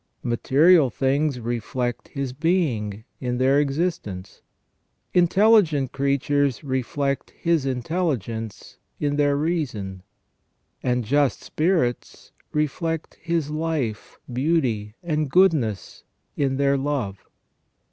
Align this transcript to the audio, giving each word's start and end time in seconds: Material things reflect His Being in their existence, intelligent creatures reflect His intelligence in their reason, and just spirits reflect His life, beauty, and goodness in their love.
Material 0.23 0.89
things 0.89 1.39
reflect 1.39 2.07
His 2.07 2.33
Being 2.33 3.03
in 3.19 3.37
their 3.37 3.59
existence, 3.59 4.41
intelligent 5.13 5.91
creatures 5.91 6.63
reflect 6.63 7.29
His 7.39 7.67
intelligence 7.67 8.79
in 8.99 9.15
their 9.15 9.37
reason, 9.37 10.01
and 10.81 11.03
just 11.05 11.43
spirits 11.43 12.31
reflect 12.51 13.19
His 13.21 13.51
life, 13.51 14.17
beauty, 14.33 14.95
and 15.03 15.29
goodness 15.29 16.03
in 16.35 16.57
their 16.57 16.79
love. 16.79 17.23